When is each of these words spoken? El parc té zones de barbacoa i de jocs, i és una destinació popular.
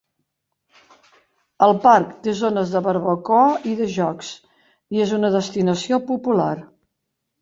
El 1.65 1.73
parc 1.83 2.15
té 2.27 2.33
zones 2.39 2.73
de 2.77 2.81
barbacoa 2.87 3.45
i 3.73 3.77
de 3.83 3.91
jocs, 3.99 4.33
i 4.97 5.05
és 5.05 5.15
una 5.19 5.35
destinació 5.37 6.01
popular. 6.13 6.53